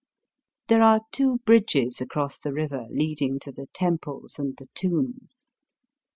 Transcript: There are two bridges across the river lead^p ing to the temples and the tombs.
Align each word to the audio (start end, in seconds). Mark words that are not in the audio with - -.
There 0.67 0.81
are 0.81 1.01
two 1.11 1.37
bridges 1.45 2.01
across 2.01 2.39
the 2.39 2.51
river 2.51 2.87
lead^p 2.91 3.21
ing 3.21 3.39
to 3.41 3.51
the 3.51 3.67
temples 3.71 4.39
and 4.39 4.57
the 4.57 4.65
tombs. 4.73 5.45